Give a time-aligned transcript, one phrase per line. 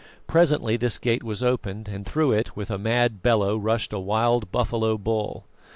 [0.25, 4.51] Presently this gate was opened, and through it, with a mad bellow, rushed a wild
[4.51, 5.45] buffalo bull.